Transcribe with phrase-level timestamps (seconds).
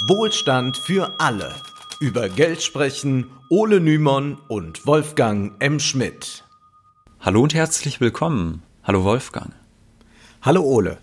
[0.00, 1.54] Wohlstand für alle.
[2.00, 5.80] Über Geld sprechen Ole Nymon und Wolfgang M.
[5.80, 6.44] Schmidt.
[7.18, 8.62] Hallo und herzlich willkommen.
[8.84, 9.54] Hallo Wolfgang.
[10.46, 10.98] Hallo Ole.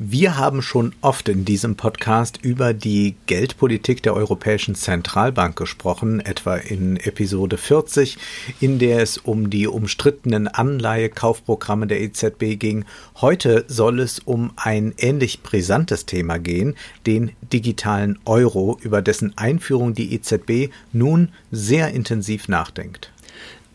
[0.00, 6.56] Wir haben schon oft in diesem Podcast über die Geldpolitik der Europäischen Zentralbank gesprochen, etwa
[6.56, 8.18] in Episode 40,
[8.58, 12.86] in der es um die umstrittenen Anleihekaufprogramme der EZB ging.
[13.20, 16.74] Heute soll es um ein ähnlich brisantes Thema gehen,
[17.06, 23.12] den digitalen Euro, über dessen Einführung die EZB nun sehr intensiv nachdenkt.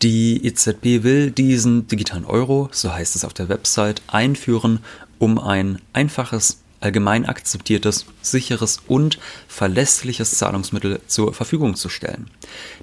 [0.02, 4.80] Die EZB will diesen digitalen Euro, so heißt es auf der Website, einführen
[5.18, 12.30] um ein einfaches, allgemein akzeptiertes, sicheres und verlässliches Zahlungsmittel zur Verfügung zu stellen.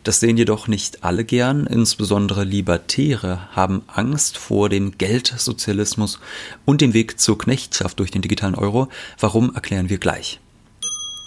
[0.04, 6.20] Das sehen jedoch nicht alle gern, insbesondere Libertäre haben Angst vor dem Geldsozialismus
[6.66, 8.88] und dem Weg zur Knechtschaft durch den digitalen Euro.
[9.20, 10.40] Warum erklären wir gleich.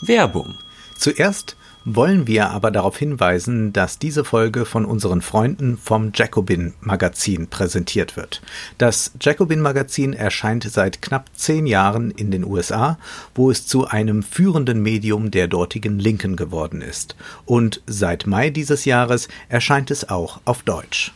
[0.02, 0.56] Werbung.
[0.98, 7.48] Zuerst wollen wir aber darauf hinweisen, dass diese Folge von unseren Freunden vom Jacobin Magazin
[7.48, 8.42] präsentiert wird.
[8.78, 12.98] Das Jacobin Magazin erscheint seit knapp zehn Jahren in den USA,
[13.34, 17.16] wo es zu einem führenden Medium der dortigen Linken geworden ist.
[17.44, 21.12] Und seit Mai dieses Jahres erscheint es auch auf Deutsch.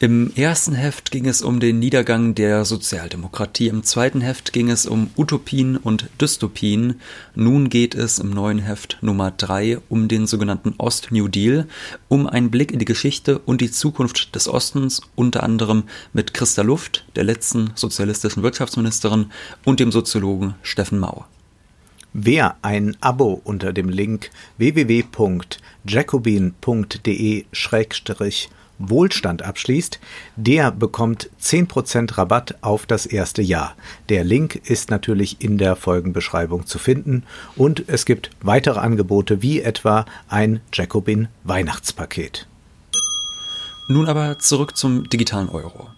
[0.00, 4.86] Im ersten Heft ging es um den Niedergang der Sozialdemokratie, im zweiten Heft ging es
[4.86, 7.00] um Utopien und Dystopien,
[7.34, 11.66] nun geht es im neuen Heft Nummer drei um den sogenannten Ost-New Deal,
[12.06, 15.82] um einen Blick in die Geschichte und die Zukunft des Ostens, unter anderem
[16.12, 19.32] mit Christa Luft, der letzten sozialistischen Wirtschaftsministerin,
[19.64, 21.24] und dem Soziologen Steffen Mau.
[22.12, 27.46] Wer ein Abo unter dem Link www.jacobin.de
[28.78, 29.98] Wohlstand abschließt,
[30.36, 33.74] der bekommt 10% Rabatt auf das erste Jahr.
[34.08, 37.24] Der Link ist natürlich in der Folgenbeschreibung zu finden
[37.56, 42.46] und es gibt weitere Angebote wie etwa ein Jacobin Weihnachtspaket.
[43.88, 45.88] Nun aber zurück zum digitalen Euro.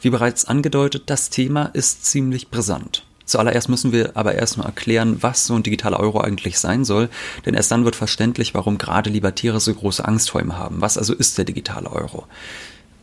[0.00, 3.04] Wie bereits angedeutet, das Thema ist ziemlich brisant.
[3.30, 7.08] Zuallererst müssen wir aber erstmal erklären, was so ein digitaler Euro eigentlich sein soll,
[7.46, 10.80] denn erst dann wird verständlich, warum gerade Libertäre so große Angst vor ihm haben.
[10.80, 12.26] Was also ist der digitale Euro?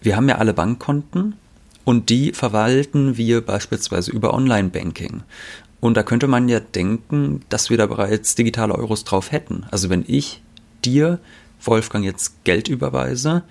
[0.02, 1.36] Wir haben ja alle Bankkonten
[1.86, 5.24] und die verwalten wir beispielsweise über Online-Banking.
[5.80, 9.66] Und da könnte man ja denken, dass wir da bereits digitale Euros drauf hätten.
[9.72, 10.42] Also wenn ich
[10.84, 11.20] dir,
[11.62, 13.44] Wolfgang, jetzt Geld überweise,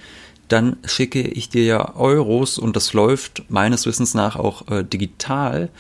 [0.49, 5.71] dann schicke ich dir ja Euros und das läuft meines Wissens nach auch äh, digital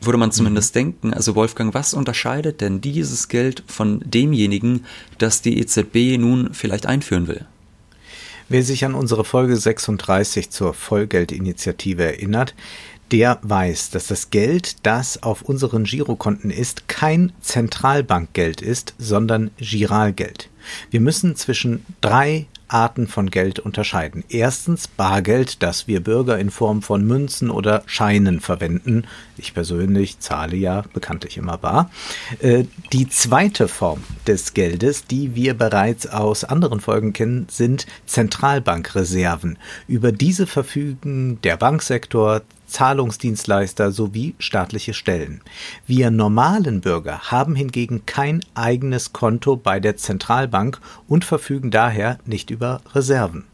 [0.00, 0.78] würde man zumindest mhm.
[0.78, 1.14] denken.
[1.14, 4.84] Also Wolfgang, was unterscheidet denn dieses Geld von demjenigen,
[5.18, 7.46] das die EZB nun vielleicht einführen will?
[8.48, 12.54] Wer sich an unsere Folge 36 zur Vollgeldinitiative erinnert,
[13.12, 20.48] der weiß, dass das Geld, das auf unseren Girokonten ist, kein Zentralbankgeld ist, sondern Giralgeld.
[20.90, 24.24] Wir müssen zwischen drei Arten von Geld unterscheiden.
[24.28, 29.04] Erstens Bargeld, das wir Bürger in Form von Münzen oder Scheinen verwenden.
[29.36, 31.90] Ich persönlich zahle ja bekanntlich immer bar.
[32.38, 39.58] Äh, die zweite Form des Geldes, die wir bereits aus anderen Folgen kennen, sind Zentralbankreserven.
[39.88, 45.42] Über diese verfügen der Banksektor, Zahlungsdienstleister sowie staatliche Stellen.
[45.86, 50.59] Wir normalen Bürger haben hingegen kein eigenes Konto bei der Zentralbank
[51.08, 53.44] und verfügen daher nicht über Reserven.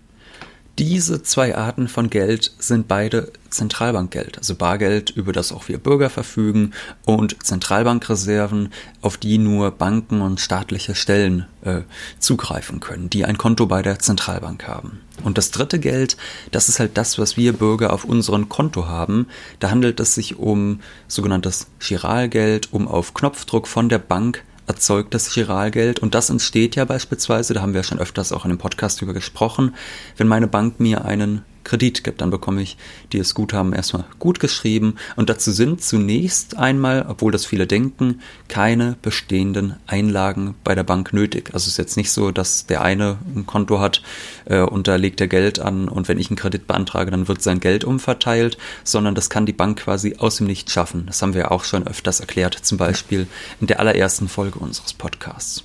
[0.79, 6.11] Diese zwei Arten von Geld sind beide Zentralbankgeld, also Bargeld, über das auch wir Bürger
[6.11, 6.73] verfügen,
[7.07, 8.69] und Zentralbankreserven,
[9.01, 11.81] auf die nur Banken und staatliche Stellen äh,
[12.19, 15.01] zugreifen können, die ein Konto bei der Zentralbank haben.
[15.25, 16.19] Und das dritte Geld,
[16.51, 19.29] das ist halt das, was wir Bürger auf unserem Konto haben.
[19.61, 25.33] Da handelt es sich um sogenanntes Giralgeld, um auf Knopfdruck von der Bank erzeugt das
[25.33, 25.99] Chiralgeld.
[26.01, 29.15] Und das entsteht ja beispielsweise, da haben wir schon öfters auch in dem Podcast drüber
[29.15, 29.75] gesprochen,
[30.17, 32.77] wenn meine Bank mir einen Kredit gibt, dann bekomme ich
[33.13, 38.97] dieses Guthaben erstmal gut geschrieben und dazu sind zunächst einmal, obwohl das viele denken, keine
[39.03, 41.49] bestehenden Einlagen bei der Bank nötig.
[41.53, 44.03] Also es ist jetzt nicht so, dass der eine ein Konto hat
[44.45, 47.43] äh, und da legt er Geld an und wenn ich einen Kredit beantrage, dann wird
[47.43, 51.07] sein Geld umverteilt, sondern das kann die Bank quasi aus dem Nichts schaffen.
[51.07, 53.27] Das haben wir auch schon öfters erklärt, zum Beispiel
[53.61, 55.65] in der allerersten Folge unseres Podcasts.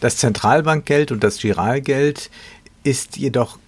[0.00, 2.30] Das Zentralbankgeld und das Giralgeld
[2.84, 3.58] ist jedoch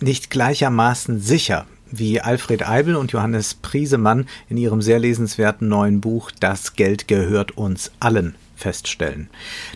[0.00, 6.30] nicht gleichermaßen sicher, wie Alfred Eibel und Johannes Priesemann in ihrem sehr lesenswerten neuen Buch
[6.40, 9.28] Das Geld gehört uns allen feststellen.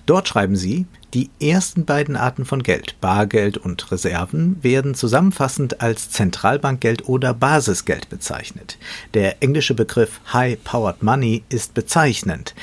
[0.07, 6.11] Dort schreiben sie, Die ersten beiden Arten von Geld, Bargeld und Reserven, werden zusammenfassend als
[6.11, 8.79] Zentralbankgeld oder Basisgeld bezeichnet.
[9.15, 12.55] Der englische Begriff High-Powered Money ist bezeichnend.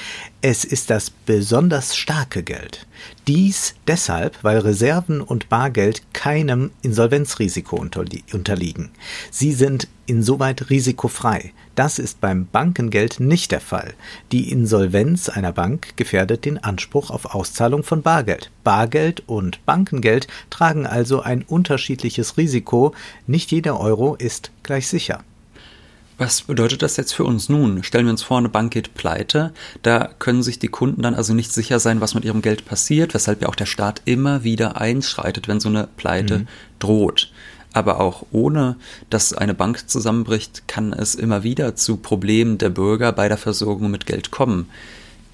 [0.42, 2.88] Es ist das besonders starke Geld.
[3.28, 8.92] Dies deshalb, weil Reserven und Bargeld keinem Insolvenzrisiko unterliegen.
[9.30, 11.54] Sie sind insoweit risikofrei.
[11.76, 13.94] Das ist beim Bankengeld nicht der Fall.
[14.32, 18.37] Die Insolvenz einer Bank gefährdet den Anspruch auf Auszahlung von Bargeld.
[18.64, 22.94] Bargeld und Bankengeld tragen also ein unterschiedliches Risiko.
[23.26, 25.24] Nicht jeder Euro ist gleich sicher.
[26.18, 27.84] Was bedeutet das jetzt für uns nun?
[27.84, 29.54] Stellen wir uns vor, eine Bank geht pleite.
[29.84, 33.14] Da können sich die Kunden dann also nicht sicher sein, was mit ihrem Geld passiert,
[33.14, 36.48] weshalb ja auch der Staat immer wieder einschreitet, wenn so eine Pleite mhm.
[36.80, 37.32] droht.
[37.72, 38.78] Aber auch ohne,
[39.12, 43.92] dass eine Bank zusammenbricht, kann es immer wieder zu Problemen der Bürger bei der Versorgung
[43.92, 44.70] mit Geld kommen.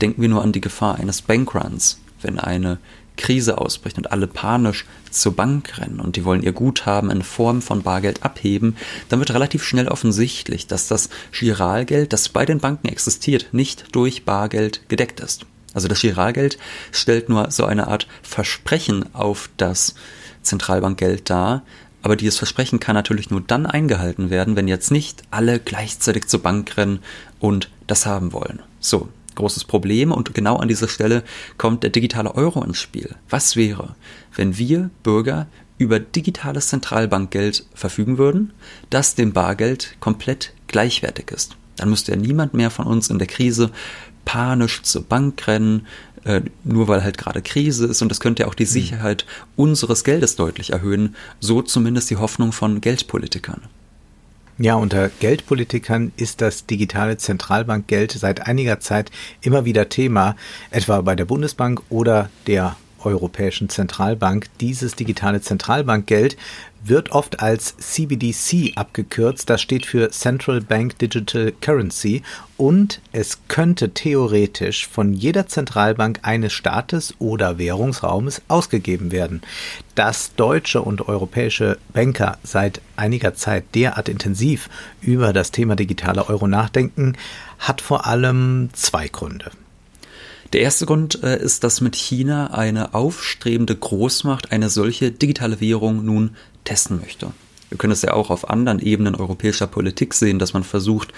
[0.01, 2.79] Denken wir nur an die Gefahr eines Bankruns, wenn eine
[3.17, 7.61] Krise ausbricht und alle panisch zur Bank rennen und die wollen ihr Guthaben in Form
[7.61, 8.75] von Bargeld abheben,
[9.09, 14.25] dann wird relativ schnell offensichtlich, dass das Giralgeld, das bei den Banken existiert, nicht durch
[14.25, 15.45] Bargeld gedeckt ist.
[15.73, 16.57] Also das Giralgeld
[16.91, 19.95] stellt nur so eine Art Versprechen auf das
[20.41, 21.63] Zentralbankgeld dar,
[22.01, 26.41] aber dieses Versprechen kann natürlich nur dann eingehalten werden, wenn jetzt nicht alle gleichzeitig zur
[26.41, 26.99] Bank rennen
[27.39, 28.61] und das haben wollen.
[28.79, 31.23] So, großes Problem und genau an dieser Stelle
[31.57, 33.15] kommt der digitale Euro ins Spiel.
[33.29, 33.95] Was wäre,
[34.35, 35.47] wenn wir Bürger
[35.77, 38.53] über digitales Zentralbankgeld verfügen würden,
[38.89, 41.55] das dem Bargeld komplett gleichwertig ist?
[41.77, 43.71] Dann müsste ja niemand mehr von uns in der Krise
[44.25, 45.87] panisch zur Bank rennen,
[46.23, 48.71] äh, nur weil halt gerade Krise ist und das könnte ja auch die hm.
[48.71, 49.25] Sicherheit
[49.55, 53.61] unseres Geldes deutlich erhöhen, so zumindest die Hoffnung von Geldpolitikern.
[54.59, 59.09] Ja, unter Geldpolitikern ist das digitale Zentralbankgeld seit einiger Zeit
[59.41, 60.35] immer wieder Thema,
[60.69, 64.47] etwa bei der Bundesbank oder der Europäischen Zentralbank.
[64.59, 66.37] Dieses digitale Zentralbankgeld
[66.83, 69.49] wird oft als CBDC abgekürzt.
[69.49, 72.23] Das steht für Central Bank Digital Currency
[72.57, 79.41] und es könnte theoretisch von jeder Zentralbank eines Staates oder Währungsraumes ausgegeben werden.
[79.95, 84.69] Dass deutsche und europäische Banker seit einiger Zeit derart intensiv
[85.01, 87.15] über das Thema digitale Euro nachdenken,
[87.59, 89.51] hat vor allem zwei Gründe.
[90.53, 96.05] Der erste Grund äh, ist, dass mit China eine aufstrebende Großmacht eine solche digitale Währung
[96.05, 97.31] nun testen möchte.
[97.73, 101.11] Wir können es ja auch auf anderen Ebenen europäischer Politik sehen, dass man versucht,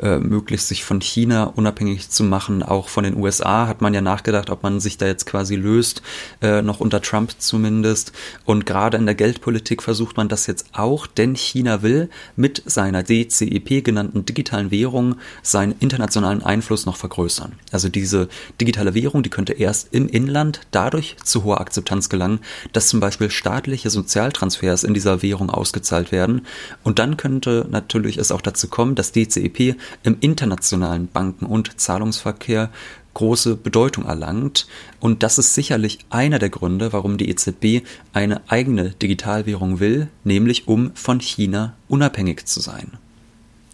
[0.00, 2.64] äh, möglichst sich von China unabhängig zu machen.
[2.64, 6.02] Auch von den USA hat man ja nachgedacht, ob man sich da jetzt quasi löst,
[6.40, 8.10] äh, noch unter Trump zumindest.
[8.44, 13.04] Und gerade in der Geldpolitik versucht man das jetzt auch, denn China will mit seiner
[13.04, 15.14] DCEP genannten digitalen Währung
[15.44, 17.52] seinen internationalen Einfluss noch vergrößern.
[17.70, 18.28] Also diese
[18.60, 22.40] digitale Währung, die könnte erst im Inland dadurch zu hoher Akzeptanz gelangen,
[22.72, 26.46] dass zum Beispiel staatliche Sozialtransfers in dieser Währung ausgezahlt ausgezahlt werden.
[26.82, 32.70] Und dann könnte natürlich es auch dazu kommen, dass DCEP im internationalen Banken- und Zahlungsverkehr
[33.14, 34.66] große Bedeutung erlangt.
[34.98, 40.66] Und das ist sicherlich einer der Gründe, warum die EZB eine eigene Digitalwährung will, nämlich
[40.66, 42.92] um von China unabhängig zu sein.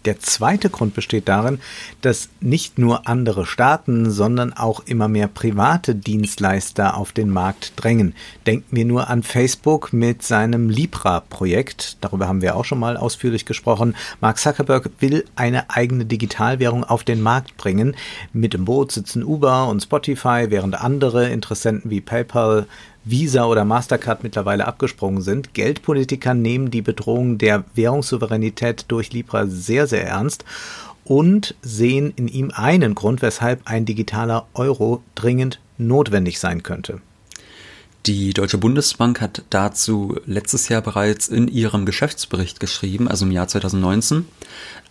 [0.08, 1.58] Der zweite Grund besteht darin,
[2.00, 8.14] dass nicht nur andere Staaten, sondern auch immer mehr private Dienstleister auf den Markt drängen.
[8.46, 11.98] Denken wir nur an Facebook mit seinem Libra-Projekt.
[12.00, 13.94] Darüber haben wir auch schon mal ausführlich gesprochen.
[14.22, 17.94] Mark Zuckerberg will eine eigene Digitalwährung auf den Markt bringen.
[18.32, 22.66] Mit dem Boot sitzen Uber und Spotify, während andere Interessenten wie PayPal,
[23.10, 25.54] Visa oder Mastercard mittlerweile abgesprungen sind.
[25.54, 30.44] Geldpolitiker nehmen die Bedrohung der Währungssouveränität durch Libra sehr, sehr ernst
[31.04, 37.00] und sehen in ihm einen Grund, weshalb ein digitaler Euro dringend notwendig sein könnte.
[38.06, 43.48] Die Deutsche Bundesbank hat dazu letztes Jahr bereits in ihrem Geschäftsbericht geschrieben, also im Jahr
[43.48, 44.24] 2019,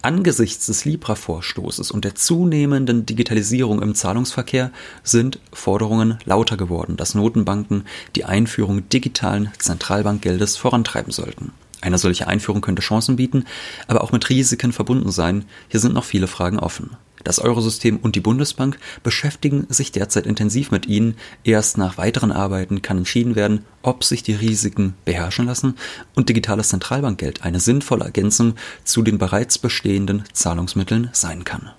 [0.03, 4.71] Angesichts des Libra-Vorstoßes und der zunehmenden Digitalisierung im Zahlungsverkehr
[5.03, 7.85] sind Forderungen lauter geworden, dass Notenbanken
[8.15, 11.51] die Einführung digitalen Zentralbankgeldes vorantreiben sollten.
[11.81, 13.45] Eine solche Einführung könnte Chancen bieten,
[13.87, 15.45] aber auch mit Risiken verbunden sein.
[15.69, 16.91] Hier sind noch viele Fragen offen.
[17.23, 21.15] Das Eurosystem und die Bundesbank beschäftigen sich derzeit intensiv mit ihnen.
[21.43, 25.75] Erst nach weiteren Arbeiten kann entschieden werden, ob sich die Risiken beherrschen lassen
[26.15, 31.71] und digitales Zentralbankgeld eine sinnvolle Ergänzung zu den bereits bestehenden Zahlungsmitteln sein kann.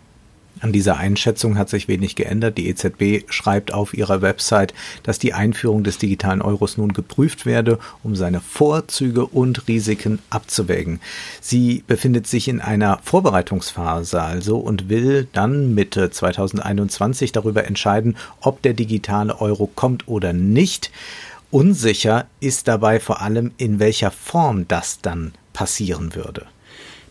[0.60, 2.58] An dieser Einschätzung hat sich wenig geändert.
[2.58, 7.78] Die EZB schreibt auf ihrer Website, dass die Einführung des digitalen Euros nun geprüft werde,
[8.02, 11.00] um seine Vorzüge und Risiken abzuwägen.
[11.40, 18.62] Sie befindet sich in einer Vorbereitungsphase also und will dann Mitte 2021 darüber entscheiden, ob
[18.62, 20.90] der digitale Euro kommt oder nicht.
[21.50, 26.46] Unsicher ist dabei vor allem, in welcher Form das dann passieren würde.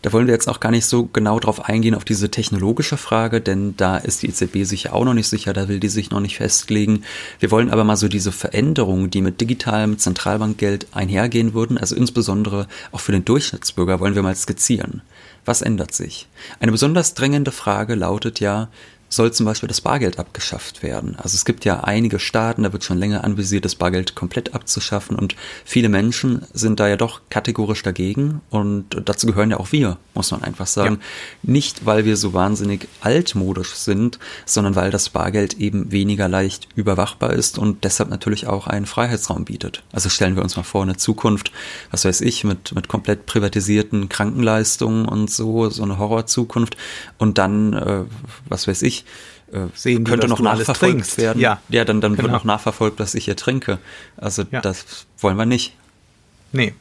[0.02, 3.40] Da wollen wir jetzt auch gar nicht so genau drauf eingehen, auf diese technologische Frage,
[3.40, 6.10] denn da ist die EZB sich ja auch noch nicht sicher, da will die sich
[6.10, 7.04] noch nicht festlegen.
[7.40, 12.68] Wir wollen aber mal so diese Veränderungen, die mit digitalem Zentralbankgeld einhergehen würden, also insbesondere
[12.92, 15.02] auch für den Durchschnittsbürger, wollen wir mal skizzieren.
[15.44, 16.28] Was ändert sich?
[16.60, 18.68] Eine besonders drängende Frage lautet ja,
[19.08, 21.16] soll zum Beispiel das Bargeld abgeschafft werden.
[21.16, 25.16] Also es gibt ja einige Staaten, da wird schon länger anvisiert, das Bargeld komplett abzuschaffen
[25.16, 25.34] und
[25.64, 30.30] viele Menschen sind da ja doch kategorisch dagegen und dazu gehören ja auch wir, muss
[30.30, 30.98] man einfach sagen.
[31.00, 31.52] Ja.
[31.52, 37.32] Nicht, weil wir so wahnsinnig altmodisch sind, sondern weil das Bargeld eben weniger leicht überwachbar
[37.32, 39.82] ist und deshalb natürlich auch einen Freiheitsraum bietet.
[39.92, 41.50] Also stellen wir uns mal vor, eine Zukunft,
[41.90, 46.76] was weiß ich, mit, mit komplett privatisierten Krankenleistungen und so, so eine Horrorzukunft
[47.18, 48.04] und dann, äh,
[48.48, 48.97] was weiß ich,
[49.52, 51.40] äh, Sehen könnte die, noch nachverfolgt werden.
[51.40, 52.24] Ja, ja dann, dann genau.
[52.24, 53.78] wird noch nachverfolgt, was ich hier trinke.
[54.16, 54.60] Also ja.
[54.60, 55.74] das wollen wir nicht.
[56.52, 56.74] Nee.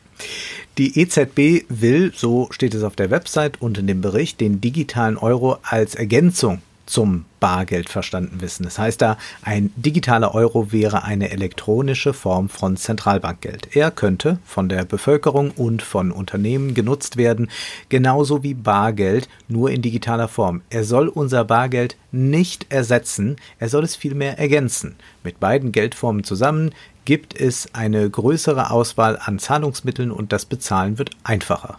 [0.78, 5.18] Die EZB will, so steht es auf der Website und in dem Bericht, den digitalen
[5.18, 8.64] Euro als Ergänzung zum Bargeld verstanden wissen.
[8.64, 13.76] Das heißt da, ein digitaler Euro wäre eine elektronische Form von Zentralbankgeld.
[13.76, 17.52] Er könnte von der Bevölkerung und von Unternehmen genutzt werden,
[17.90, 20.62] genauso wie Bargeld, nur in digitaler Form.
[20.70, 24.96] Er soll unser Bargeld nicht ersetzen, er soll es vielmehr ergänzen.
[25.24, 26.72] Mit beiden Geldformen zusammen
[27.06, 31.78] gibt es eine größere Auswahl an Zahlungsmitteln und das Bezahlen wird einfacher.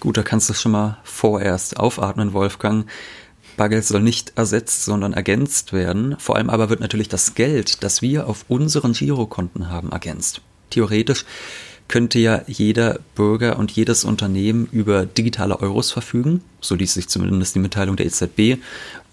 [0.00, 2.86] Gut, da kannst du schon mal vorerst aufatmen, Wolfgang.
[3.56, 6.16] Bargeld soll nicht ersetzt, sondern ergänzt werden.
[6.18, 10.40] Vor allem aber wird natürlich das Geld, das wir auf unseren Girokonten haben, ergänzt.
[10.70, 11.24] Theoretisch
[11.86, 17.54] könnte ja jeder Bürger und jedes Unternehmen über digitale Euros verfügen, so ließ sich zumindest
[17.54, 18.58] die Mitteilung der EZB.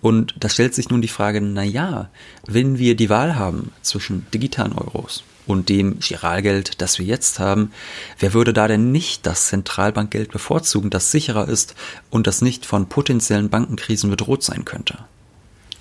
[0.01, 2.09] Und da stellt sich nun die Frage, na ja,
[2.47, 7.71] wenn wir die Wahl haben zwischen digitalen Euros und dem Giralgeld, das wir jetzt haben,
[8.17, 11.75] wer würde da denn nicht das Zentralbankgeld bevorzugen, das sicherer ist
[12.09, 14.97] und das nicht von potenziellen Bankenkrisen bedroht sein könnte?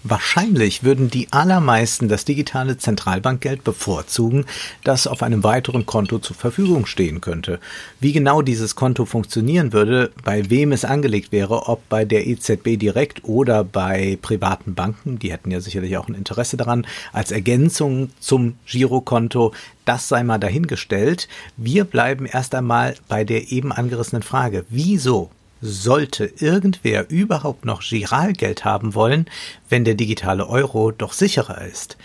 [0.03, 4.47] Wahrscheinlich würden die allermeisten das digitale Zentralbankgeld bevorzugen,
[4.83, 7.61] das auf einem weiteren Konto zur Verfügung stehen könnte.
[8.01, 12.79] Wie genau dieses Konto funktionieren würde, bei wem es angelegt wäre, ob bei der EZB
[12.79, 18.11] direkt oder bei privaten Banken, die hätten ja sicherlich auch ein Interesse daran, als Ergänzung
[18.21, 19.53] zum Girokonto,
[19.85, 21.29] das sei mal dahingestellt.
[21.59, 25.31] Wir bleiben erst einmal bei der eben angerissenen Frage, wieso
[25.63, 29.27] sollte irgendwer überhaupt noch Giralgeld haben wollen,
[29.69, 31.97] wenn der digitale Euro doch sicherer ist?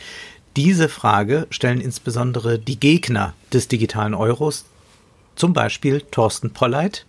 [0.56, 4.66] Diese Frage stellen insbesondere die Gegner des digitalen Euros,
[5.36, 7.06] zum Beispiel Thorsten Polleit,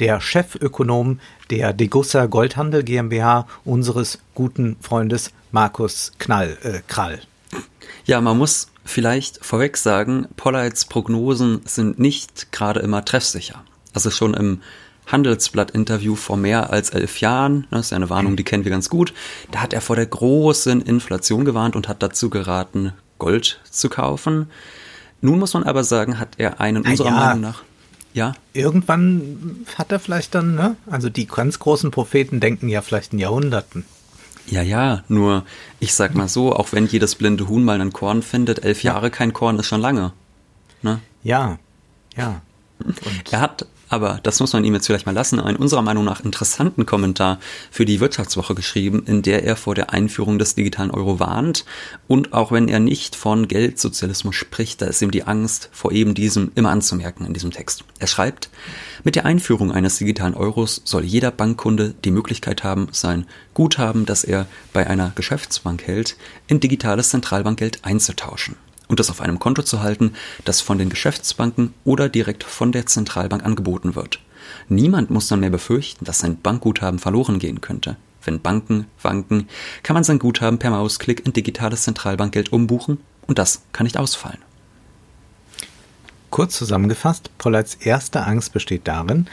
[0.00, 1.20] der Chefökonom
[1.50, 7.20] der Degussa Goldhandel GmbH unseres guten Freundes Markus Knall, äh, Krall.
[8.04, 13.64] Ja, man muss vielleicht vorweg sagen, Polleits Prognosen sind nicht gerade immer treffsicher.
[13.92, 14.60] Also schon im
[15.06, 18.70] Handelsblatt-Interview vor mehr als elf Jahren, ne, das ist ja eine Warnung, die kennen wir
[18.70, 19.12] ganz gut,
[19.50, 24.50] da hat er vor der großen Inflation gewarnt und hat dazu geraten, Gold zu kaufen.
[25.20, 27.16] Nun muss man aber sagen, hat er einen unserer ja.
[27.16, 27.62] Meinung nach
[28.14, 28.34] ja.
[28.52, 30.76] Irgendwann hat er vielleicht dann, ne?
[30.86, 33.84] Also die ganz großen Propheten denken ja vielleicht in Jahrhunderten.
[34.46, 35.44] Ja, ja, nur
[35.80, 39.10] ich sag mal so, auch wenn jedes blinde Huhn mal einen Korn findet, elf Jahre
[39.10, 40.12] kein Korn ist schon lange.
[40.82, 41.00] Ne?
[41.24, 41.58] Ja,
[42.16, 42.40] ja.
[42.78, 46.04] Und er hat aber das muss man ihm jetzt vielleicht mal lassen, einen unserer Meinung
[46.04, 47.38] nach interessanten Kommentar
[47.70, 51.64] für die Wirtschaftswoche geschrieben, in der er vor der Einführung des digitalen Euro warnt.
[52.08, 56.14] Und auch wenn er nicht von Geldsozialismus spricht, da ist ihm die Angst vor eben
[56.14, 57.84] diesem immer anzumerken in diesem Text.
[57.98, 58.48] Er schreibt,
[59.04, 64.24] mit der Einführung eines digitalen Euros soll jeder Bankkunde die Möglichkeit haben, sein Guthaben, das
[64.24, 68.56] er bei einer Geschäftsbank hält, in digitales Zentralbankgeld einzutauschen
[68.88, 70.14] und das auf einem Konto zu halten,
[70.44, 74.20] das von den Geschäftsbanken oder direkt von der Zentralbank angeboten wird.
[74.68, 77.96] Niemand muss dann mehr befürchten, dass sein Bankguthaben verloren gehen könnte.
[78.22, 79.48] Wenn Banken wanken,
[79.82, 84.38] kann man sein Guthaben per Mausklick in digitales Zentralbankgeld umbuchen und das kann nicht ausfallen.
[86.30, 89.28] Kurz zusammengefasst, Pollards erste Angst besteht darin,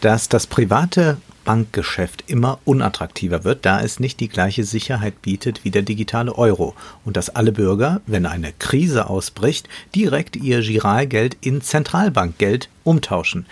[0.00, 5.70] dass das private Bankgeschäft immer unattraktiver wird, da es nicht die gleiche Sicherheit bietet wie
[5.70, 6.74] der digitale Euro.
[7.06, 13.46] Und dass alle Bürger, wenn eine Krise ausbricht, direkt ihr Giralgeld in Zentralbankgeld umtauschen.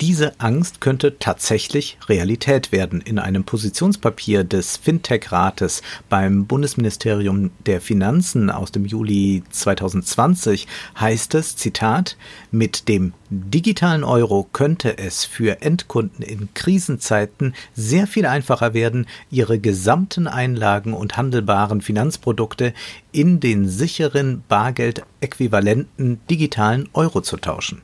[0.00, 3.00] Diese Angst könnte tatsächlich Realität werden.
[3.00, 10.66] In einem Positionspapier des Fintech-Rates beim Bundesministerium der Finanzen aus dem Juli 2020
[10.98, 12.16] heißt es, Zitat,
[12.50, 19.60] mit dem digitalen Euro könnte es für Endkunden in Krisenzeiten sehr viel einfacher werden, ihre
[19.60, 22.74] gesamten Einlagen und handelbaren Finanzprodukte
[23.12, 27.82] in den sicheren Bargeldäquivalenten digitalen Euro zu tauschen.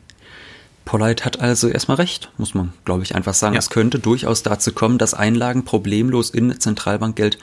[0.87, 3.55] Polleit hat also erstmal recht, muss man, glaube ich, einfach sagen.
[3.55, 3.59] Ja.
[3.59, 7.39] Es könnte durchaus dazu kommen, dass Einlagen problemlos in Zentralbankgeld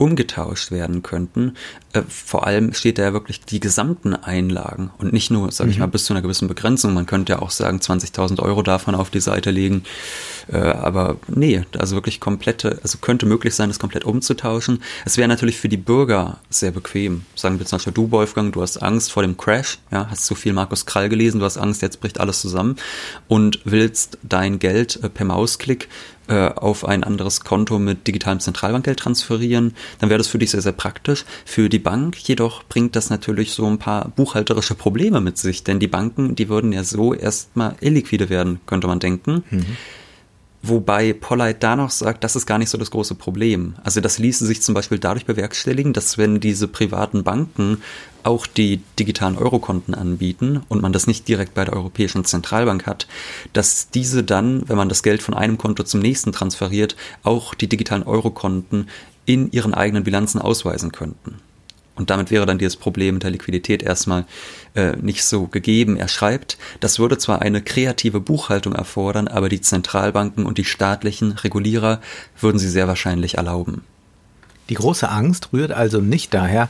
[0.00, 1.56] umgetauscht werden könnten.
[1.92, 5.76] Äh, vor allem steht da ja wirklich die gesamten Einlagen und nicht nur, sage ich
[5.76, 5.80] mhm.
[5.80, 6.94] mal, bis zu einer gewissen Begrenzung.
[6.94, 9.84] Man könnte ja auch sagen, 20.000 Euro davon auf die Seite legen.
[10.50, 14.82] Äh, aber nee, also wirklich komplette, also könnte möglich sein, das komplett umzutauschen.
[15.04, 17.26] Es wäre natürlich für die Bürger sehr bequem.
[17.34, 20.34] Sagen wir zum Beispiel du, Wolfgang, du hast Angst vor dem Crash, ja, hast zu
[20.34, 22.76] viel Markus Krall gelesen, du hast Angst, jetzt bricht alles zusammen
[23.28, 25.88] und willst dein Geld äh, per Mausklick
[26.30, 30.62] äh, auf ein anderes Konto mit digitalem Zentralbankgeld transferieren, dann wäre das für dich sehr,
[30.62, 31.24] sehr praktisch.
[31.44, 35.80] Für die Bank jedoch bringt das natürlich so ein paar buchhalterische Probleme mit sich, denn
[35.80, 39.42] die Banken, die würden ja so erstmal illiquide werden, könnte man denken.
[39.50, 39.76] Mhm.
[40.62, 43.76] Wobei Pollite da noch sagt, das ist gar nicht so das große Problem.
[43.82, 47.78] Also das ließe sich zum Beispiel dadurch bewerkstelligen, dass wenn diese privaten Banken
[48.24, 53.06] auch die digitalen Eurokonten anbieten und man das nicht direkt bei der Europäischen Zentralbank hat,
[53.54, 57.68] dass diese dann, wenn man das Geld von einem Konto zum nächsten transferiert, auch die
[57.68, 58.90] digitalen Eurokonten
[59.24, 61.36] in ihren eigenen Bilanzen ausweisen könnten.
[62.00, 64.24] Und damit wäre dann dieses Problem der Liquidität erstmal
[64.74, 65.96] äh, nicht so gegeben.
[65.96, 71.32] Er schreibt, das würde zwar eine kreative Buchhaltung erfordern, aber die Zentralbanken und die staatlichen
[71.32, 72.00] Regulierer
[72.40, 73.82] würden sie sehr wahrscheinlich erlauben.
[74.68, 76.68] Die große Angst rührt also nicht daher,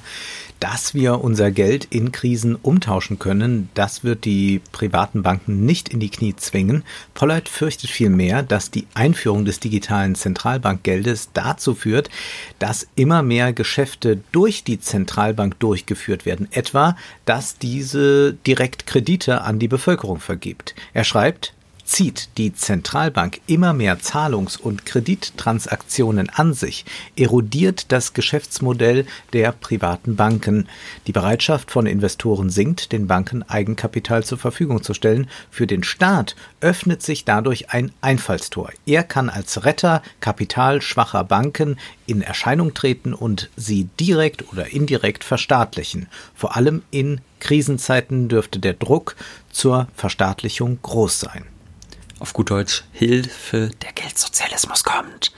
[0.61, 6.00] dass wir unser Geld in Krisen umtauschen können, das wird die privaten Banken nicht in
[6.00, 6.85] die Knie zwingen.
[7.14, 12.11] Pollard fürchtet vielmehr, dass die Einführung des digitalen Zentralbankgeldes dazu führt,
[12.59, 19.59] dass immer mehr Geschäfte durch die Zentralbank durchgeführt werden, etwa dass diese direkt Kredite an
[19.59, 20.75] die Bevölkerung vergibt.
[20.93, 21.55] Er schreibt,
[21.90, 26.85] zieht die Zentralbank immer mehr Zahlungs- und Kredittransaktionen an sich,
[27.16, 30.68] erodiert das Geschäftsmodell der privaten Banken.
[31.09, 35.28] Die Bereitschaft von Investoren sinkt, den Banken Eigenkapital zur Verfügung zu stellen.
[35.50, 38.70] Für den Staat öffnet sich dadurch ein Einfallstor.
[38.87, 46.06] Er kann als Retter kapitalschwacher Banken in Erscheinung treten und sie direkt oder indirekt verstaatlichen.
[46.37, 49.16] Vor allem in Krisenzeiten dürfte der Druck
[49.50, 51.50] zur Verstaatlichung groß sein
[52.20, 55.33] auf gut Deutsch Hilfe, der Geldsozialismus kommt.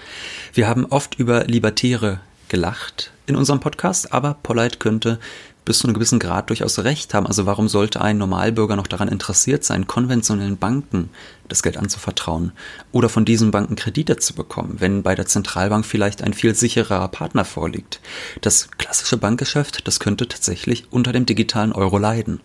[0.53, 5.19] Wir haben oft über Libertäre gelacht in unserem Podcast, aber Polite könnte
[5.65, 7.27] bis zu einem gewissen Grad durchaus recht haben.
[7.27, 11.11] Also warum sollte ein Normalbürger noch daran interessiert sein, konventionellen Banken
[11.49, 12.53] das Geld anzuvertrauen
[12.91, 17.07] oder von diesen Banken Kredite zu bekommen, wenn bei der Zentralbank vielleicht ein viel sicherer
[17.09, 18.01] Partner vorliegt?
[18.41, 22.41] Das klassische Bankgeschäft, das könnte tatsächlich unter dem digitalen Euro leiden.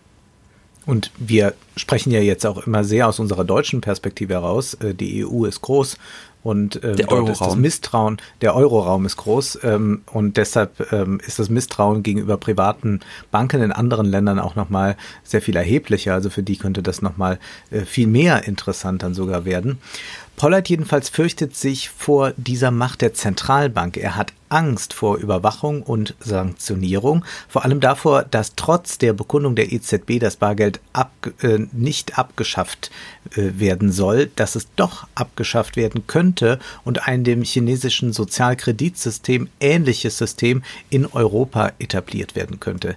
[0.88, 4.74] Und wir sprechen ja jetzt auch immer sehr aus unserer deutschen Perspektive heraus.
[4.76, 5.98] Äh, die EU ist groß
[6.44, 11.20] und ähm, der dort ist das Misstrauen, der Euroraum ist groß ähm, und deshalb ähm,
[11.28, 16.14] ist das Misstrauen gegenüber privaten Banken in anderen Ländern auch nochmal sehr viel erheblicher.
[16.14, 17.38] Also für die könnte das nochmal
[17.70, 19.80] äh, viel mehr interessant dann sogar werden.
[20.38, 23.98] Pollard jedenfalls fürchtet sich vor dieser Macht der Zentralbank.
[23.98, 29.72] Er hat Angst vor Überwachung und Sanktionierung, vor allem davor, dass trotz der Bekundung der
[29.72, 32.92] EZB das Bargeld ab, äh, nicht abgeschafft
[33.32, 40.20] äh, werden soll, dass es doch abgeschafft werden könnte und ein dem chinesischen Sozialkreditsystem ähnliches
[40.20, 42.96] System in Europa etabliert werden könnte.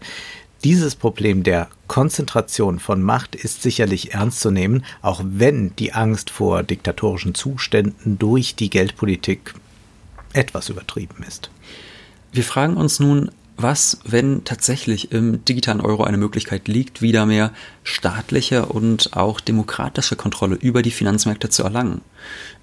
[0.62, 6.28] Dieses Problem der Konzentration von Macht ist sicherlich ernst zu nehmen, auch wenn die Angst
[6.28, 9.54] vor diktatorischen Zuständen durch die Geldpolitik
[10.34, 11.50] etwas übertrieben ist.
[12.32, 17.52] Wir fragen uns nun, was, wenn tatsächlich im digitalen Euro eine Möglichkeit liegt, wieder mehr
[17.82, 22.02] staatliche und auch demokratische Kontrolle über die Finanzmärkte zu erlangen.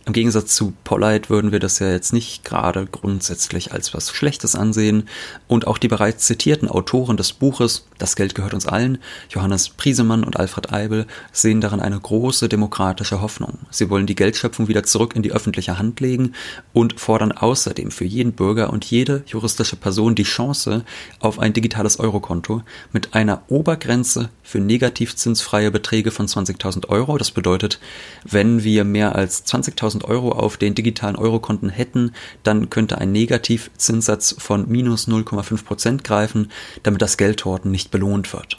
[0.08, 4.56] Im Gegensatz zu Polite würden wir das ja jetzt nicht gerade grundsätzlich als was Schlechtes
[4.56, 5.10] ansehen.
[5.50, 10.24] Und auch die bereits zitierten Autoren des Buches Das Geld gehört uns allen, Johannes Priesemann
[10.24, 13.58] und Alfred Eibel, sehen darin eine große demokratische Hoffnung.
[13.70, 16.32] Sie wollen die Geldschöpfung wieder zurück in die öffentliche Hand legen
[16.72, 20.86] und fordern außerdem für jeden Bürger und jede juristische Person die Chance
[21.20, 22.62] auf ein digitales Eurokonto
[22.94, 27.18] mit einer Obergrenze für negativzinsfreie Beträge von 20.000 Euro.
[27.18, 27.82] Das bedeutet,
[28.24, 34.36] wenn wir mehr als 20.000 Euro auf den digitalen Eurokonten hätten, dann könnte ein Negativzinssatz
[34.38, 36.52] von minus 0,5 Prozent greifen,
[36.84, 38.58] damit das Geldhorten nicht belohnt wird.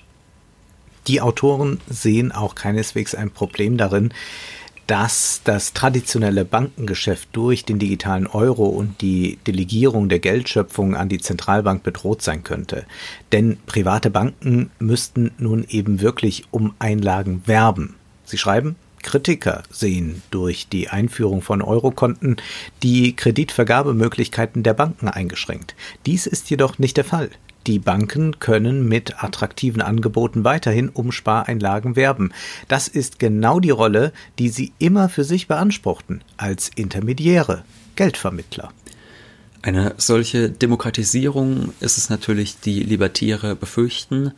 [1.06, 4.12] Die Autoren sehen auch keineswegs ein Problem darin,
[4.88, 11.20] dass das traditionelle Bankengeschäft durch den digitalen Euro und die Delegierung der Geldschöpfung an die
[11.20, 12.86] Zentralbank bedroht sein könnte.
[13.30, 17.96] Denn private Banken müssten nun eben wirklich um Einlagen werben.
[18.24, 18.76] Sie schreiben,
[19.08, 22.36] Kritiker sehen durch die Einführung von Eurokonten
[22.82, 25.74] die Kreditvergabemöglichkeiten der Banken eingeschränkt.
[26.04, 27.30] Dies ist jedoch nicht der Fall.
[27.66, 32.34] Die Banken können mit attraktiven Angeboten weiterhin um Spareinlagen werben.
[32.68, 37.64] Das ist genau die Rolle, die sie immer für sich beanspruchten, als Intermediäre,
[37.96, 38.74] Geldvermittler.
[39.62, 44.32] Eine solche Demokratisierung ist es natürlich, die Libertäre befürchten.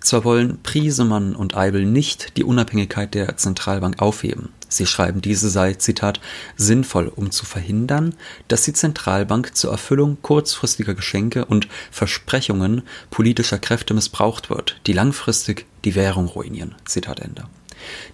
[0.00, 4.50] Zwar wollen Priesemann und Eibel nicht die Unabhängigkeit der Zentralbank aufheben.
[4.68, 6.20] Sie schreiben, diese sei, Zitat,
[6.56, 8.14] sinnvoll, um zu verhindern,
[8.48, 15.66] dass die Zentralbank zur Erfüllung kurzfristiger Geschenke und Versprechungen politischer Kräfte missbraucht wird, die langfristig
[15.84, 16.74] die Währung ruinieren.
[16.84, 17.44] Zitat Ende.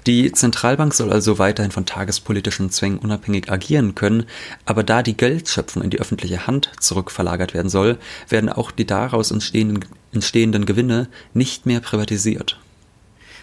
[0.07, 4.27] Die Zentralbank soll also weiterhin von tagespolitischen Zwängen unabhängig agieren können,
[4.67, 7.99] aber da die Geldschöpfung in die öffentliche Hand zurückverlagert werden soll,
[8.29, 12.59] werden auch die daraus entstehenden, entstehenden Gewinne nicht mehr privatisiert.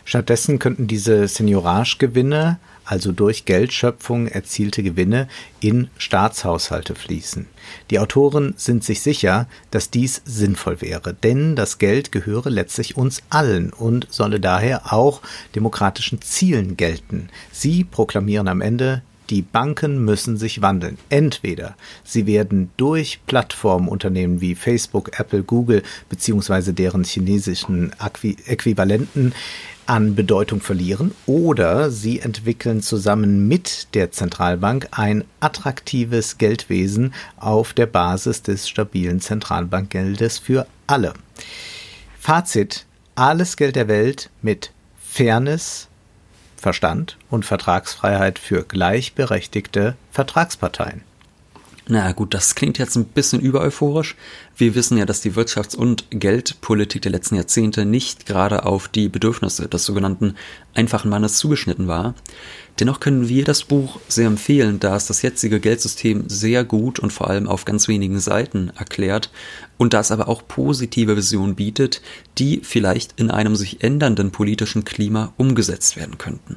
[0.06, 2.60] Stattdessen könnten diese Seniorage-Gewinne
[2.92, 5.30] also durch Geldschöpfung erzielte Gewinne,
[5.62, 7.46] in Staatshaushalte fließen.
[7.90, 13.24] Die Autoren sind sich sicher, dass dies sinnvoll wäre, denn das Geld gehöre letztlich uns
[13.30, 15.22] allen und solle daher auch
[15.56, 17.30] demokratischen Zielen gelten.
[17.54, 20.98] Sie proklamieren am Ende, die Banken müssen sich wandeln.
[21.08, 27.94] Entweder sie werden durch Plattformunternehmen wie Facebook, Apple, Google beziehungsweise deren chinesischen
[28.46, 29.34] Äquivalenten
[29.86, 37.86] an Bedeutung verlieren oder sie entwickeln zusammen mit der Zentralbank ein attraktives Geldwesen auf der
[37.86, 41.14] Basis des stabilen Zentralbankgeldes für alle.
[42.20, 45.88] Fazit, alles Geld der Welt mit Fairness,
[46.58, 51.02] Verstand und Vertragsfreiheit für gleichberechtigte Vertragsparteien.
[51.94, 54.16] Na gut, das klingt jetzt ein bisschen übereuphorisch.
[54.56, 59.10] Wir wissen ja, dass die Wirtschafts- und Geldpolitik der letzten Jahrzehnte nicht gerade auf die
[59.10, 60.36] Bedürfnisse des sogenannten
[60.74, 62.16] einfachen Mannes zugeschnitten war.
[62.80, 67.12] Dennoch können wir das Buch sehr empfehlen, da es das jetzige Geldsystem sehr gut und
[67.12, 69.30] vor allem auf ganz wenigen Seiten erklärt
[69.76, 72.02] und da es aber auch positive Visionen bietet,
[72.38, 76.56] die vielleicht in einem sich ändernden politischen Klima umgesetzt werden könnten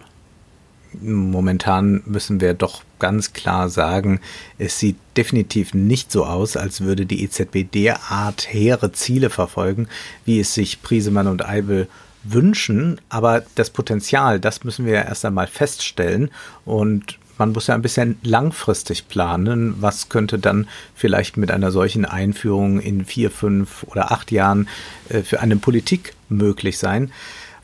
[1.02, 4.20] momentan müssen wir doch ganz klar sagen,
[4.58, 9.88] es sieht definitiv nicht so aus, als würde die EZB derart hehre Ziele verfolgen,
[10.24, 11.88] wie es sich Priesemann und Eibel
[12.24, 13.00] wünschen.
[13.08, 16.30] Aber das Potenzial, das müssen wir erst einmal feststellen
[16.64, 19.74] und man muss ja ein bisschen langfristig planen.
[19.80, 24.68] Was könnte dann vielleicht mit einer solchen Einführung in vier, fünf oder acht Jahren
[25.08, 27.10] äh, für eine Politik möglich sein?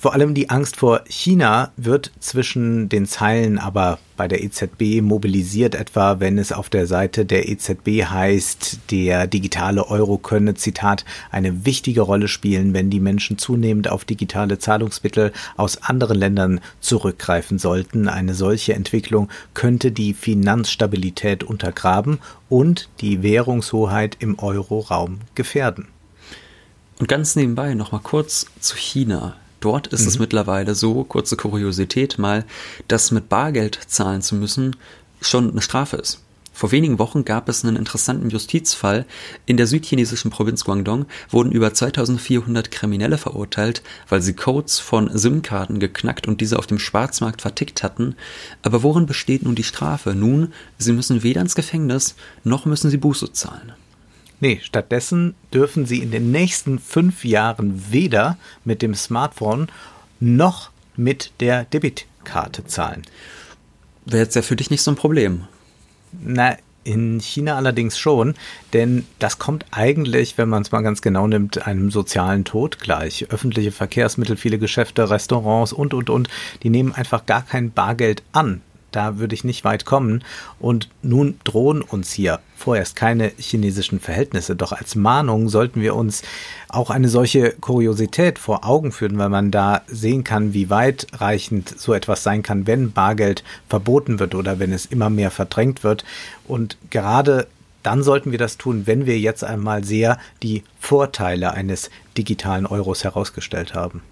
[0.00, 5.74] Vor allem die Angst vor China wird zwischen den Zeilen aber bei der EZB mobilisiert,
[5.74, 11.66] etwa wenn es auf der Seite der EZB heißt, der digitale Euro könne, Zitat, eine
[11.66, 18.08] wichtige Rolle spielen, wenn die Menschen zunehmend auf digitale Zahlungsmittel aus anderen Ländern zurückgreifen sollten.
[18.08, 25.88] Eine solche Entwicklung könnte die Finanzstabilität untergraben und die Währungshoheit im Euroraum gefährden.
[26.98, 29.36] Und ganz nebenbei nochmal kurz zu China.
[29.60, 30.08] Dort ist mhm.
[30.08, 32.44] es mittlerweile so, kurze Kuriosität mal,
[32.88, 34.76] dass mit Bargeld zahlen zu müssen
[35.20, 36.20] schon eine Strafe ist.
[36.52, 39.06] Vor wenigen Wochen gab es einen interessanten Justizfall.
[39.46, 45.80] In der südchinesischen Provinz Guangdong wurden über 2400 Kriminelle verurteilt, weil sie Codes von SIM-Karten
[45.80, 48.14] geknackt und diese auf dem Schwarzmarkt vertickt hatten.
[48.60, 50.14] Aber worin besteht nun die Strafe?
[50.14, 53.72] Nun, sie müssen weder ins Gefängnis, noch müssen sie Buße zahlen.
[54.40, 59.68] Nee, stattdessen dürfen Sie in den nächsten fünf Jahren weder mit dem Smartphone
[60.18, 63.02] noch mit der Debitkarte zahlen.
[64.06, 65.44] Wäre jetzt ja für dich nicht so ein Problem.
[66.12, 68.34] Na, in China allerdings schon,
[68.72, 73.26] denn das kommt eigentlich, wenn man es mal ganz genau nimmt, einem sozialen Tod gleich.
[73.30, 76.30] Öffentliche Verkehrsmittel, viele Geschäfte, Restaurants und, und, und,
[76.62, 80.24] die nehmen einfach gar kein Bargeld an da würde ich nicht weit kommen.
[80.58, 84.54] Und nun drohen uns hier vorerst keine chinesischen Verhältnisse.
[84.54, 86.22] Doch als Mahnung sollten wir uns
[86.68, 91.94] auch eine solche Kuriosität vor Augen führen, weil man da sehen kann, wie weitreichend so
[91.94, 96.04] etwas sein kann, wenn Bargeld verboten wird oder wenn es immer mehr verdrängt wird.
[96.46, 97.46] Und gerade
[97.82, 103.04] dann sollten wir das tun, wenn wir jetzt einmal sehr die Vorteile eines digitalen Euros
[103.04, 104.02] herausgestellt haben.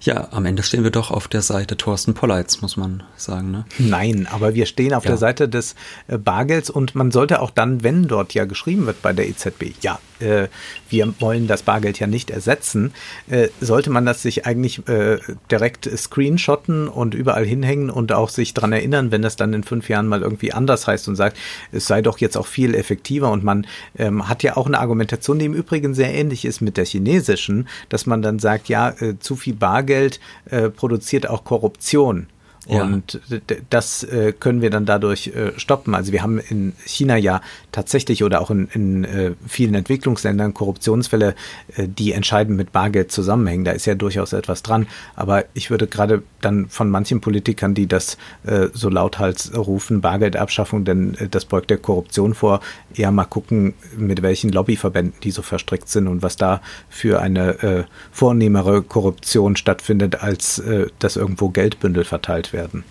[0.00, 3.50] Ja, am Ende stehen wir doch auf der Seite Thorsten Polleitz, muss man sagen.
[3.50, 3.64] Ne?
[3.78, 5.12] Nein, aber wir stehen auf ja.
[5.12, 5.74] der Seite des
[6.06, 9.72] äh, Bargelds und man sollte auch dann, wenn dort ja geschrieben wird bei der EZB,
[9.80, 10.48] ja, äh,
[10.90, 12.92] wir wollen das Bargeld ja nicht ersetzen,
[13.28, 15.18] äh, sollte man das sich eigentlich äh,
[15.50, 19.88] direkt screenshotten und überall hinhängen und auch sich daran erinnern, wenn das dann in fünf
[19.88, 21.38] Jahren mal irgendwie anders heißt und sagt,
[21.72, 23.66] es sei doch jetzt auch viel effektiver und man
[23.98, 27.66] ähm, hat ja auch eine Argumentation, die im Übrigen sehr ähnlich ist mit der chinesischen,
[27.88, 30.20] dass man dann sagt, ja, äh, zu viel Bargeld Bargeld
[30.50, 32.26] äh, produziert auch Korruption.
[32.66, 33.38] Und ja.
[33.70, 35.94] das äh, können wir dann dadurch äh, stoppen.
[35.94, 41.36] Also wir haben in China ja tatsächlich oder auch in, in äh, vielen Entwicklungsländern Korruptionsfälle,
[41.76, 43.64] äh, die entscheidend mit Bargeld zusammenhängen.
[43.64, 44.88] Da ist ja durchaus etwas dran.
[45.14, 50.84] Aber ich würde gerade dann von manchen Politikern, die das äh, so lauthals rufen, Bargeldabschaffung,
[50.84, 52.60] denn äh, das beugt der Korruption vor,
[52.96, 57.86] eher mal gucken, mit welchen Lobbyverbänden die so verstrickt sind und was da für eine
[58.10, 60.62] vornehmere Korruption stattfindet, als
[60.98, 62.82] dass irgendwo Geldbündel verteilt werden werden.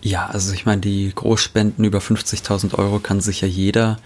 [0.00, 3.98] Ja, also ich meine, die Großspenden über 50.000 Euro kann sich ja jeder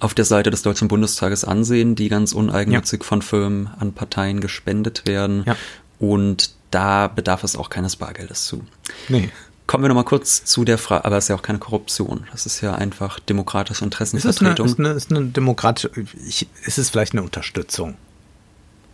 [0.00, 3.06] auf der Seite des Deutschen Bundestages ansehen, die ganz uneigennützig ja.
[3.06, 5.44] von Firmen an Parteien gespendet werden.
[5.46, 5.56] Ja.
[5.98, 8.64] Und da bedarf es auch keines Bargeldes zu.
[9.08, 9.30] Nee.
[9.66, 12.26] Kommen wir nochmal kurz zu der Frage, aber es ist ja auch keine Korruption.
[12.32, 14.66] Das ist ja einfach demokratische Interessenvertretung.
[14.66, 15.90] Ist eine, ist eine, ist eine demokratische,
[16.26, 17.96] ich, ist es vielleicht eine Unterstützung?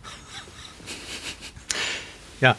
[2.41, 2.57] ja.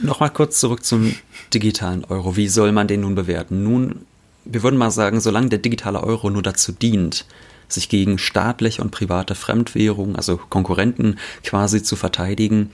[0.00, 1.16] Nochmal kurz zurück zum
[1.54, 2.36] digitalen Euro.
[2.36, 3.62] Wie soll man den nun bewerten?
[3.62, 4.06] Nun,
[4.44, 7.26] wir würden mal sagen, solange der digitale Euro nur dazu dient,
[7.68, 12.70] sich gegen staatliche und private Fremdwährungen, also Konkurrenten quasi zu verteidigen,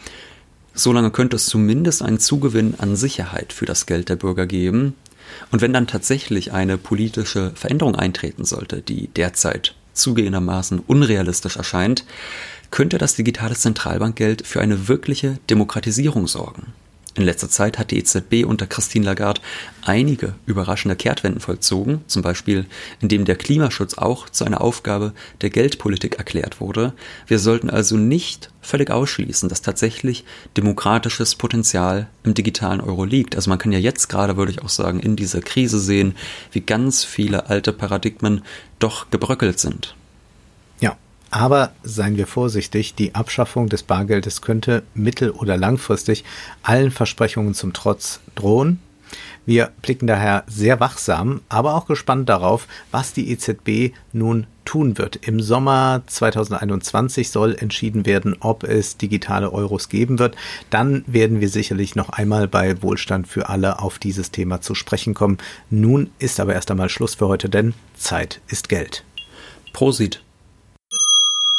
[0.74, 4.94] solange könnte es zumindest einen Zugewinn an Sicherheit für das Geld der Bürger geben.
[5.50, 12.04] Und wenn dann tatsächlich eine politische Veränderung eintreten sollte, die derzeit zugehendermaßen unrealistisch erscheint,
[12.70, 16.72] könnte das digitale Zentralbankgeld für eine wirkliche Demokratisierung sorgen.
[17.16, 19.40] In letzter Zeit hat die EZB unter Christine Lagarde
[19.80, 22.66] einige überraschende Kehrtwenden vollzogen, zum Beispiel
[23.00, 26.92] indem der Klimaschutz auch zu einer Aufgabe der Geldpolitik erklärt wurde.
[27.26, 30.24] Wir sollten also nicht völlig ausschließen, dass tatsächlich
[30.58, 33.34] demokratisches Potenzial im digitalen Euro liegt.
[33.34, 36.16] Also man kann ja jetzt gerade, würde ich auch sagen, in dieser Krise sehen,
[36.52, 38.42] wie ganz viele alte Paradigmen
[38.78, 39.94] doch gebröckelt sind.
[41.36, 46.24] Aber seien wir vorsichtig, die Abschaffung des Bargeldes könnte mittel- oder langfristig
[46.62, 48.80] allen Versprechungen zum Trotz drohen.
[49.44, 55.16] Wir blicken daher sehr wachsam, aber auch gespannt darauf, was die EZB nun tun wird.
[55.26, 60.36] Im Sommer 2021 soll entschieden werden, ob es digitale Euros geben wird.
[60.70, 65.12] Dann werden wir sicherlich noch einmal bei Wohlstand für alle auf dieses Thema zu sprechen
[65.12, 65.36] kommen.
[65.68, 69.04] Nun ist aber erst einmal Schluss für heute, denn Zeit ist Geld.
[69.74, 70.22] Prosit.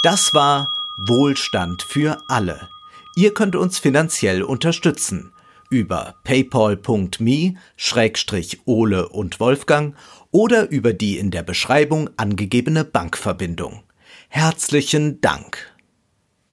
[0.04, 2.70] Das war Wohlstand für alle.
[3.16, 5.32] Ihr könnt uns finanziell unterstützen
[5.70, 9.96] über paypal.me-ole und Wolfgang
[10.32, 13.84] oder über die in der Beschreibung angegebene Bankverbindung.
[14.30, 15.77] Herzlichen Dank.